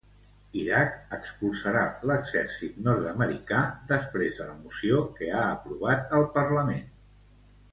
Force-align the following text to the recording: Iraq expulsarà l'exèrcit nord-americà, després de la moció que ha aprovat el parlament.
Iraq 0.59 0.95
expulsarà 1.17 1.83
l'exèrcit 2.11 2.79
nord-americà, 2.87 3.59
després 3.93 4.41
de 4.41 4.49
la 4.49 4.57
moció 4.63 5.05
que 5.21 5.31
ha 5.35 5.45
aprovat 5.51 6.17
el 6.23 6.27
parlament. 6.41 6.91